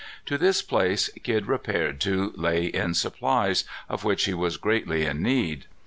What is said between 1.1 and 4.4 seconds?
Kidd repaired to lay in supplies, of which he